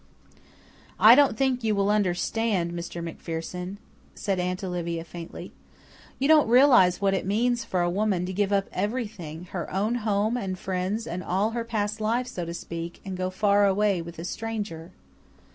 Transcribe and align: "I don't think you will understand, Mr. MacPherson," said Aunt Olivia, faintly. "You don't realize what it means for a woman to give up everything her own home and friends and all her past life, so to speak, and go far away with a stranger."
"I 0.99 1.13
don't 1.13 1.37
think 1.37 1.63
you 1.63 1.75
will 1.75 1.91
understand, 1.91 2.71
Mr. 2.73 3.03
MacPherson," 3.03 3.77
said 4.15 4.39
Aunt 4.39 4.63
Olivia, 4.63 5.03
faintly. 5.03 5.51
"You 6.17 6.27
don't 6.27 6.47
realize 6.49 6.99
what 6.99 7.13
it 7.13 7.23
means 7.23 7.63
for 7.63 7.83
a 7.83 7.87
woman 7.91 8.25
to 8.25 8.33
give 8.33 8.51
up 8.51 8.65
everything 8.71 9.43
her 9.51 9.71
own 9.71 9.93
home 10.01 10.37
and 10.37 10.57
friends 10.57 11.05
and 11.05 11.23
all 11.23 11.51
her 11.51 11.63
past 11.63 12.01
life, 12.01 12.25
so 12.25 12.45
to 12.45 12.53
speak, 12.55 12.99
and 13.05 13.15
go 13.15 13.29
far 13.29 13.67
away 13.67 14.01
with 14.01 14.17
a 14.17 14.25
stranger." 14.25 14.89